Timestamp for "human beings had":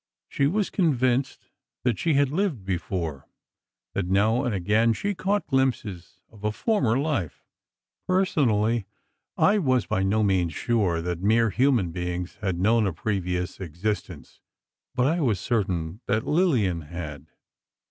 11.51-12.57